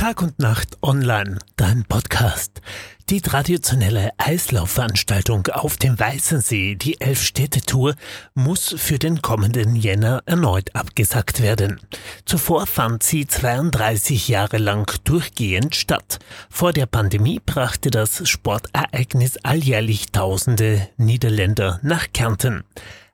Tag 0.00 0.22
und 0.22 0.38
Nacht 0.38 0.78
online, 0.80 1.36
dein 1.56 1.84
Podcast. 1.84 2.62
Die 3.10 3.20
traditionelle 3.20 4.08
Eislaufveranstaltung 4.16 5.48
auf 5.48 5.76
dem 5.76 6.00
Weißensee, 6.00 6.74
die 6.74 6.98
Elfstädte-Tour, 7.02 7.94
muss 8.32 8.74
für 8.78 8.98
den 8.98 9.20
kommenden 9.20 9.76
Jänner 9.76 10.22
erneut 10.24 10.74
abgesagt 10.74 11.42
werden. 11.42 11.80
Zuvor 12.24 12.66
fand 12.66 13.02
sie 13.02 13.26
32 13.26 14.28
Jahre 14.28 14.56
lang 14.56 14.90
durchgehend 15.04 15.76
statt. 15.76 16.18
Vor 16.48 16.72
der 16.72 16.86
Pandemie 16.86 17.38
brachte 17.44 17.90
das 17.90 18.26
Sportereignis 18.26 19.36
alljährlich 19.42 20.12
Tausende 20.12 20.88
Niederländer 20.96 21.78
nach 21.82 22.06
Kärnten. 22.14 22.64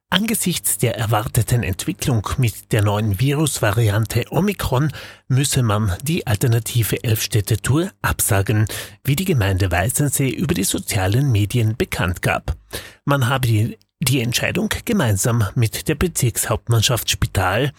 Angesichts 0.09 0.79
der 0.79 0.97
erwarteten 0.97 1.65
Entwicklung 1.65 2.29
mit 2.39 2.71
der 2.73 2.83
neuen 2.83 3.19
Virusvariante 3.19 4.27
Omikron 4.31 4.93
müsse 5.27 5.65
man 5.65 5.97
die 6.03 6.27
alternative 6.27 7.03
Elfstädte-Tour 7.03 7.91
absagen, 8.03 8.67
wie 9.03 9.17
die 9.17 9.25
Gemeinde 9.25 9.71
Weißensee 9.71 10.29
über 10.29 10.55
die 10.55 10.65
sozialen 10.65 11.33
Medien 11.33 11.77
bekannt 11.77 12.23
gab. 12.23 12.57
Man 13.05 13.29
habe 13.29 13.77
die, 14.01 14.21
Entscheidung 14.21 14.69
gemeinsam 14.85 15.45
mit 15.57 15.89
der 15.89 15.97
Bezirkshauptmannschaft 15.97 17.11
Spital 17.11 17.73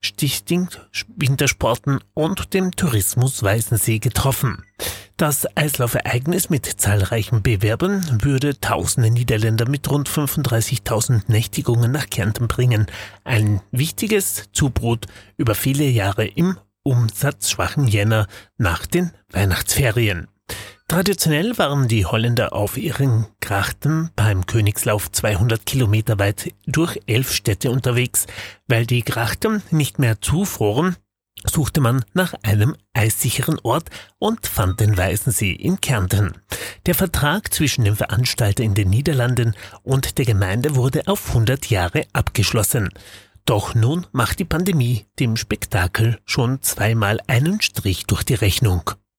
Stichting 0.00 0.68
Wintersporten 1.16 2.00
und 2.14 2.54
dem 2.54 2.72
Tourismus 2.72 3.42
Weißensee 3.42 3.98
getroffen. 3.98 4.62
Das 5.16 5.46
Eislaufereignis 5.56 6.50
mit 6.50 6.66
zahlreichen 6.66 7.40
Bewerbern 7.40 8.20
würde 8.24 8.58
tausende 8.58 9.10
Niederländer 9.10 9.68
mit 9.68 9.88
rund 9.88 10.08
35.000 10.08 11.22
Nächtigungen 11.28 11.92
nach 11.92 12.10
Kärnten 12.10 12.48
bringen. 12.48 12.86
Ein 13.22 13.60
wichtiges 13.70 14.50
Zubrot 14.52 15.06
über 15.36 15.54
viele 15.54 15.84
Jahre 15.84 16.26
im 16.26 16.58
umsatzschwachen 16.82 17.86
Jänner 17.86 18.26
nach 18.58 18.86
den 18.86 19.12
Weihnachtsferien. 19.30 20.26
Traditionell 20.88 21.56
waren 21.58 21.86
die 21.86 22.06
Holländer 22.06 22.52
auf 22.52 22.76
ihren 22.76 23.26
Grachten 23.40 24.10
beim 24.16 24.46
Königslauf 24.46 25.10
200 25.10 25.64
Kilometer 25.64 26.18
weit 26.18 26.52
durch 26.66 27.00
elf 27.06 27.32
Städte 27.32 27.70
unterwegs. 27.70 28.26
Weil 28.66 28.84
die 28.84 29.02
Grachten 29.02 29.62
nicht 29.70 29.98
mehr 29.98 30.20
zufroren, 30.20 30.96
suchte 31.44 31.80
man 31.80 32.04
nach 32.14 32.34
einem 32.42 32.76
eissicheren 32.92 33.58
Ort 33.62 33.90
und 34.18 34.46
fand 34.46 34.80
den 34.80 34.96
Weißensee 34.96 35.52
in 35.52 35.80
Kärnten. 35.80 36.32
Der 36.86 36.94
Vertrag 36.94 37.52
zwischen 37.52 37.84
dem 37.84 37.96
Veranstalter 37.96 38.62
in 38.62 38.74
den 38.74 38.90
Niederlanden 38.90 39.54
und 39.82 40.18
der 40.18 40.24
Gemeinde 40.24 40.74
wurde 40.74 41.02
auf 41.06 41.28
100 41.28 41.70
Jahre 41.70 42.06
abgeschlossen. 42.12 42.90
Doch 43.46 43.74
nun 43.74 44.06
macht 44.12 44.38
die 44.38 44.46
Pandemie 44.46 45.06
dem 45.18 45.36
Spektakel 45.36 46.18
schon 46.24 46.62
zweimal 46.62 47.20
einen 47.26 47.60
Strich 47.60 48.06
durch 48.06 48.22
die 48.22 48.34
Rechnung. 48.34 48.90